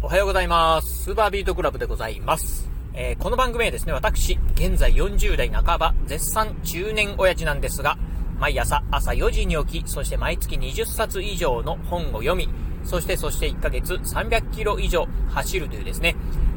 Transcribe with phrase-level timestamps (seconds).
[0.00, 1.06] おはようございます。
[1.06, 2.70] スーパービートクラブでございます。
[2.94, 7.98] えー、この番組はですね、私、現在40代半ば、絶賛中年親父なんですが、
[8.38, 12.48] 毎朝朝4時に起き、そして毎月20冊以上の本を読み、
[12.84, 16.14] そしてそして1ヶ月300キロ以上走るというですね、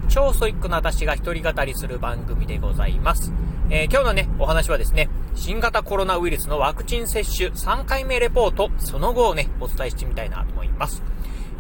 [0.08, 3.34] 超ソイックな私が一人語りする番組でございます。
[3.72, 11.02] えー、今日のね、お話はですね、新型コロナウイルスのワクチン接種3回目レポート、その後をね、お伝えしてみたいなと思います。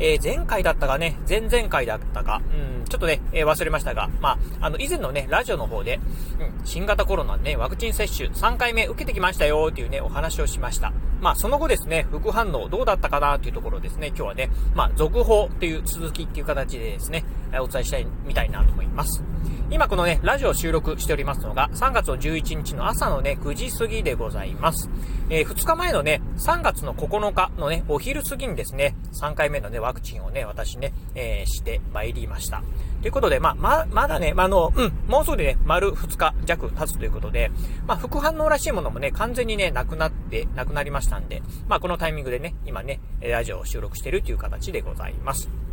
[0.03, 2.41] えー、前回だったかね、前々回だったか、
[2.81, 5.99] うん、ちょっとね、えー、忘れましたが、まあ、あの、以前のね、ラジオの方で、
[6.39, 10.91] うん、新型コロナね、ワクチン接種3回目受けてきましたよっていうね、お話をしました。
[11.21, 17.23] まあ、その後ですね、副反応どうだったかなというところですね、今日はね、まあ、続報という続きっていう形でですね、
[17.59, 19.23] お伝えしたい、みたいなと思います。
[19.71, 24.89] 今このね、ラジオを収録しておりますのが、3月の11日の朝のね、9時過ぎでございます。
[25.29, 32.63] えー、2日前のね、3月の9日のね、お昼過ぎにですね、3回目のね、ワクチンをね、私ね、えー、して参りました。
[33.01, 37.49] ということで、まあ、ま、まだね、まあ、の、うん、もうすぐね、丸2日弱経つということで、
[37.87, 45.70] まあ、副反応らしいものもね、完全にね、なくなって、なくなりましたんで、まあ、このタイミングでね、今ね、ラジオを収録してるという形でございます。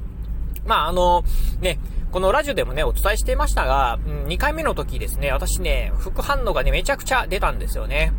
[0.68, 1.24] まあ、あの、
[1.60, 1.80] ね、
[2.12, 8.12] このラジオでもね、お伝えしていましたが、うん、2回目の時ですね、私ね、副反応がね、めちゃくちゃ出たんですよね。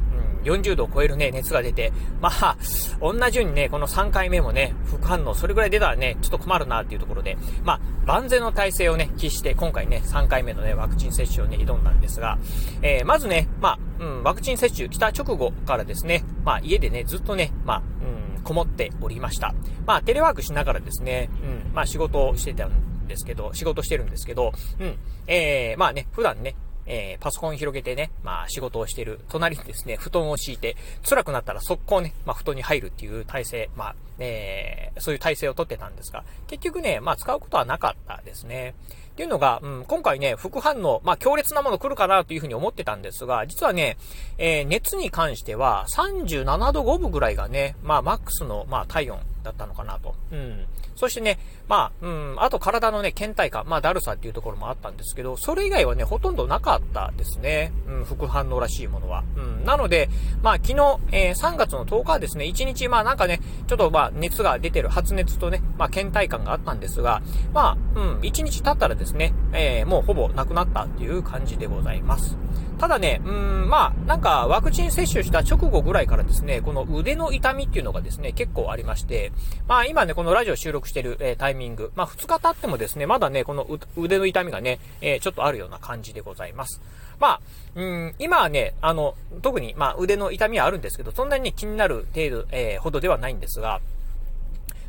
[0.44, 2.58] うん、40度を超えるね、熱が出て、まあ、
[3.00, 12.39] 同じようにね、この3回目もね、副反応、それぐらい出たらね、ちょっと困るなっていうところで、まあ、万全の体制をね、喫して、今回ね、3回目のね、ワクチン接種をね、挑んだんですが、
[12.81, 19.54] えー、まずね、まあ、うん、ワクチン接種来た直後からですね、まあ、家でね、ずっとね、まあ、うんこもっておりました。
[19.86, 26.56] まあ、テレワークしながらですね、うん、まあ、仕事をしてたんですけど、仕事してるんですけど、うん、えー、まあね、普段ね、
[26.90, 30.76] えー、パソコン広げてね、まあ仕事をしてる隣にですね、布団を敷いて、
[31.08, 38.73] 辛くなったら速攻ね、まあ布団に入るっていう体制、まあ、えー、そういう体制をとってたんですが、結局ね、まあ使うことはなかったですね。
[39.12, 43.98] っていうのが、うん、今回ね、副反応、まあ強烈なもの来るかなというふうに思ってたんですが、実はね、
[44.38, 50.15] えー、熱に関しては37度5分ぐらいがね、まあマックスの、まあ体温だったのかなと。
[50.32, 50.65] うん。
[50.95, 57.71] そしてね、まあ、うん、あと体のね、倦怠感、まあ、だるさっていうところもあったんですけど、それ以外はね、ほとんどなかったですね。
[57.87, 59.23] うん、副反応らしいものは。
[59.36, 60.10] うん、なので、
[60.43, 67.21] まあ、昨日、えー、3月の10日ですね、1日、まあ、なんかね、ちょっとまあ、熱が出てる、発熱とね、まあ、倦怠感があったんですが、
[67.54, 72.37] まあ、うん、1日経ったらですね、えー、もうほぼなくなったっていう感じでございます。
[72.80, 79.34] ただね、うん、まあ、なんか、ワクチン接種した直後ぐらいからですね、この腕の痛みっていうのがですね、結構ありまして、
[79.67, 83.67] まあ、今ね、このラジオ収録してる、えー、タイミング、まあ、2日経ってもですね、まだね、この
[83.98, 86.82] 腕の痛みがね、えー、ちょっとあるような感じでございます。
[87.20, 87.42] まあ、
[87.76, 93.82] うん、今はね、あの、特に、まあ、腕の痛みはあるんですけど、そんなに、ね、気になる程度、えー、ほどではないんですが、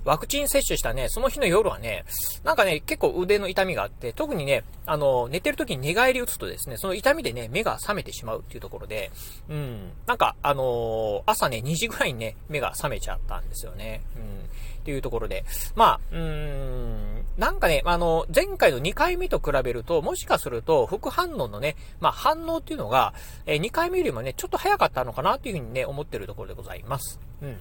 [0.04, 2.04] ワクチン接種したね、その日の夜はね、
[2.44, 9.10] なんかね、結構腕の痛みがあって、特にね、あの、寝てる時に寝返り打つとですね、その痛みでね、目が覚めてしまうっていうところで、
[9.48, 14.00] うん、なんか、あのー、朝ね、2時ぐらいにね、目が覚めちゃったんですよね。
[14.16, 15.44] うん、っていうところで、
[15.74, 23.14] まあ、うーん、なんかね、あの、前回の2回目と比べると、もしかすると、副反応のね、まあ、反応っていうのが、
[23.46, 27.18] えー、2回目よりもね、ちょっと早かったのかなっていうふうにね、思ってるところでございます。
[27.42, 27.56] うん。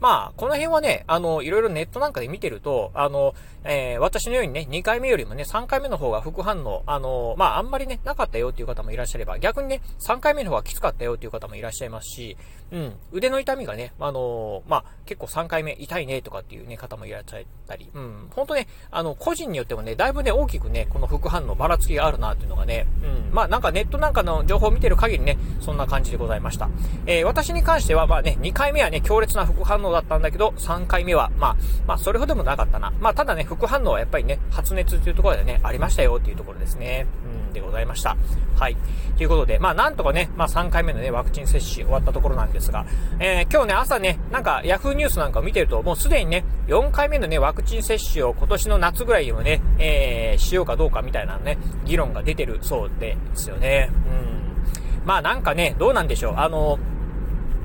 [0.00, 3.34] まあ、この辺はね、あの、いろいろネットなんかで見てると、あの、
[3.64, 12.36] えー、私のようにね、2回目よりもね、3回目の方が副反応、あの、まあ、あんまりね、なかったよっていう方もいらっしゃれば、逆にね、3回目の方がきつかったよっていう方もいらっしゃいますし、
[12.72, 26.70] うん、腕の痛みがね、あの、まあ、結構3回目痛いねとかっていうね、方もいらっしゃったり、うん、本当ね、あの、個人によってもね、だいぶね、大きくね、この副反応ばらつきがあるなっていうのがね、うん、まあ、なんかネットなんかの情報を見てる限りね、そんな感じでございました。
[27.06, 31.56] えー、私に関しては、まあね、2回目はね、強烈な副反応だったんだけど、3回目は、まあ、
[31.86, 32.92] まあ、それほどもなかったな。
[33.00, 37.06] まあ、ただね、副反応はやっぱりね、発熱っていうところでね、ありましたよっていうところですね。
[37.48, 38.16] うん、でございました。
[38.58, 38.76] はい。
[39.16, 42.86] ということで、まあ、なんとかね、まあ、3回目のね、ワクチン接種終わったところなんですが、
[43.18, 53.90] えー、今日ね、朝ね、なんか、ヤフーニュースなんかを見てると、もうすでにね、4回目のね、ワクチン接種を今年の夏ぐらいにもね、えー、しようかどうかみたいなね、議論が出てるそうですよね。
[54.06, 55.06] うん。
[55.06, 56.34] まあ、なんかね、どうなんでしょう。
[56.36, 56.78] あの、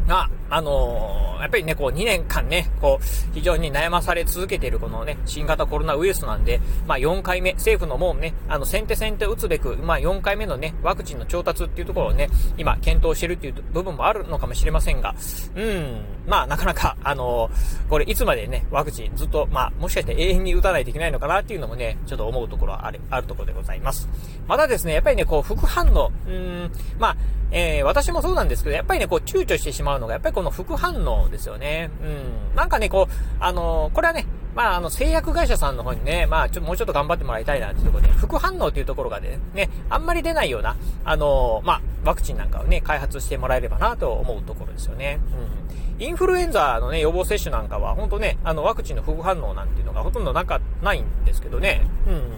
[0.09, 15.15] あ、あのー、やっぱりね、こう2年間ね、こう、非常に悩まされ続けているこのね、新型コロナウイルスなんで、まあ4回目、政府のもうね、あの、先手先手打つべく、まあ4回目のね、ワクチンの調達っていうところをね、今検討してるっていう部分もあるのかもしれませんが、
[15.55, 24.07] うん、まあなかなか、あのー、これいつまでね、ワクチンずっと、まあもしかして永遠に打たないといけないのかなっていうのもね、ちょっと思うところはある、あるところでございます。
[24.47, 27.17] またですね、やっぱりね、こう、副反応、うーん、まあ、
[27.51, 31.89] えー、私もそうなんですけど、やっぱりね、こう、躊躇してしまうのが、やっぱりこの副反応ですよね。
[32.01, 32.55] うん。
[32.55, 45.19] なんかね、こう、あのー、これはね、まあ、あの、製薬会社さんの方にね、まあ、ちょ、もうちょっと頑張ってもらいたいなっていうところで、副反応っていうところがね、ね、あんまり出ないような、あのー、まあ、ワクチンなんかをね、開発してもらえればなと思うところですよね。
[45.99, 46.03] うん。
[46.03, 51.81] インフルエンザのね、予防接種なんかは、本当ね、あの、ワクチンの副反応なんていうのがほとんどなか、ないんですけどね。
[52.07, 52.33] うん。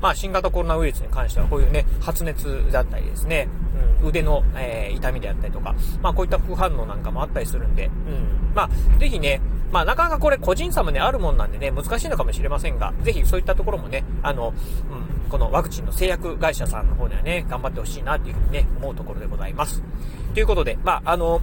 [0.00, 3.48] まあ、新型コロナウイルスに関しては、こういうね、発熱だったりですね、
[4.02, 8.54] 腕の、えー、痛みであったりとか、まあ、こういった副反応なんかもあったりするんで、うん。
[8.54, 9.40] まあ、ぜひね、
[9.70, 14.52] まあ、なかなかこれ個人差もね、あるもんなんでね、難しいのかもしれませんが、ぜひそういったところもね、あの、
[14.90, 19.82] うん、このワクチンの製薬会社さんの方にはね、頑張ってほしいなっていうふうにね、思うところでございます。
[20.34, 21.40] ということで、まあ、あの、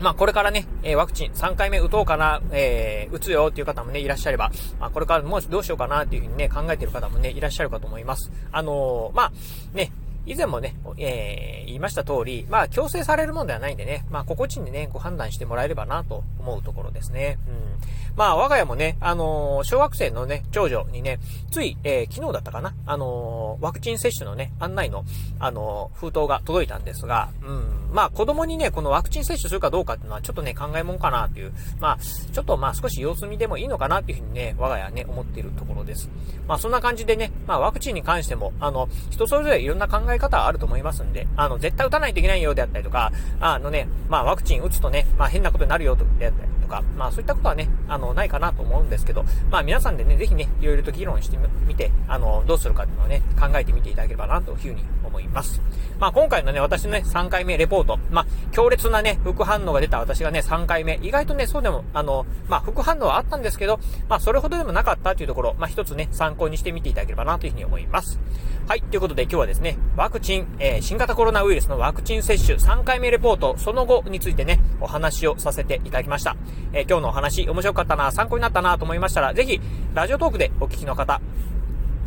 [0.00, 8.30] まあ、これからね、え、ワクチン3回目打とうかな、えー、打つよっていう方もね、いらっしゃれば、まあ、これからもうどうしようかなっていうふうにね、考えてる方もね、いらっしゃるかと思います。
[8.50, 9.32] あのー、まあ、
[9.76, 9.92] ね、
[10.26, 17.38] 以前もね、えー、言いました通り、まあ、強制されるもんではないんでね、まあ、心地にね、ご判断してもらえればなと思うところですね。
[17.48, 18.16] うん。
[18.16, 21.20] まあ、我が家もね、あのー、小学生のね、長女にね、
[21.50, 25.04] つい、えー、昨日だったかな、あのー、ワクチン接種のね、案内の、
[25.38, 36.10] あの封筒が届いたんですが、うん、まあ、子供にね、このワクチン接種するかどうかっていうのは、ちょっとね、考えもんかなっていう、まあ、ちょっとまあ、少し様子見でもいいのかなっていうふうにね、我が家はね、思っているところです。
[36.46, 55.60] まあ、そんな感じでね、まあ、ワクチンに関しても、あの、人それぞれいろんな考え方はあると思いますんで、あの、絶対打たないといけないよであったりとか、あのね、まあ、ワクチン打つとね、まあ、変なことになるよとであったりとか、まあ、そういったことはね、あの、ないかなと思うんですけど、まあ、皆さんでね、ぜひね、いろいろと議論してみて、あの、どうするかっていうのをね、考えてみていただければな、というふうに思います。
[55.98, 68.18] まあ、今回のね、私のね、3回目レポート、まあ、強烈なね、副反応が出た私がね、3回目、意外とね、そうでも、あの、まあ、副反応はあったんですけど、まあ、それほどでもなかったというところ、まあ、一つね、参考にしてみていただければな、というふうに思います。
[68.70, 76.36] はい、ということで今日はですね、ワクチン、えー、新型コロナウイルスのワクチン接種3回目レポート、その後についてね、お話をさせていただきました。
[76.72, 79.60] えー、今日のお話、面白かったな、参考になったなと思いましたら、ぜひ、
[79.92, 81.20] ラジオトークでお聞きの方、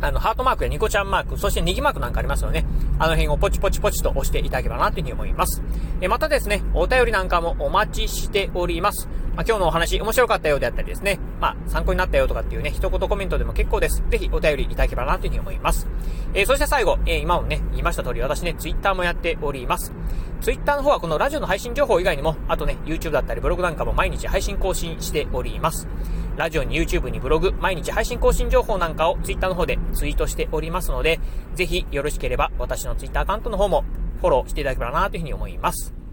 [0.00, 2.64] あの、ハートマークやニコちゃんマーク、そしてネギマークなんかありますよね。
[2.98, 5.62] あの辺をポチポチポチと押していただければなというふうに思います。
[6.00, 9.06] えまたですね、お便りなんかもお待ちしております。
[9.34, 14.02] まあ、今日のお話面白かったようであったりですね、まあ、参考になったよとかっていうね、一言コメントでも結構です。
[14.08, 15.88] ぜひお便りいただければなというふうに思います。
[16.34, 19.92] えー、そして最後、えー、今もね、言いました通り私ね、ツイッターもやっております。
[20.40, 25.88] ツイッターの方はこのラジオの配信情報以外にも、あとね、YouTube だったりブログなんかも毎日配信更新しております。
[26.36, 31.20] ラジオに YouTube にブログ、毎日配信更新情報なんかを Twitter の方でツイートしておりますので、
[31.54, 33.84] ぜひよろしければ私の Twitter アカウントの方も
[34.20, 36.03] フォローしていただければなというふうに思います。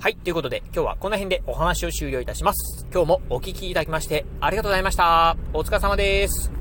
[0.00, 0.16] はい。
[0.16, 2.86] ということで、今日はこの辺でお話を終了いたします。
[2.90, 5.36] 今日もお聴きいただきましてありがとうございました。
[5.52, 6.59] お疲れ様です。